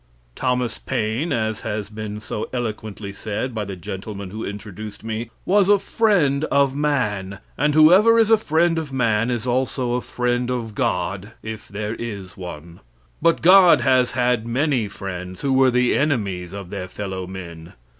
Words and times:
Thomas 0.35 0.79
Paine, 0.79 1.31
as 1.31 1.61
has 1.61 1.87
been 1.87 2.19
so 2.21 2.49
eloquently 2.51 3.13
said 3.13 3.53
by 3.53 3.65
the 3.65 3.75
gentleman 3.75 4.31
who 4.31 4.43
introduced 4.43 5.03
me, 5.03 5.29
was 5.45 5.69
a 5.69 5.77
friend 5.77 6.43
of 6.45 6.75
man, 6.75 7.37
and 7.55 7.75
whoever 7.75 8.17
is 8.17 8.31
a 8.31 8.35
friend 8.39 8.79
of 8.79 8.91
man 8.91 9.29
is 9.29 9.45
also 9.45 9.93
a 9.93 10.01
friend 10.01 10.49
of 10.49 10.73
God 10.73 11.33
if 11.43 11.67
there 11.67 11.93
is 11.93 12.35
one. 12.35 12.79
But 13.21 13.43
God 13.43 13.81
has 13.81 14.13
had 14.13 14.47
many 14.47 14.87
friends 14.87 15.41
who 15.41 15.53
were 15.53 15.69
the 15.69 15.95
enemies 15.95 16.51
of 16.51 16.71
their 16.71 16.87
fellow 16.87 17.27
men. 17.27 17.73